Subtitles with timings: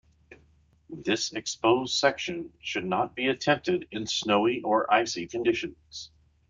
[0.89, 6.09] This exposed section should not be attempted in snowy or icy conditions.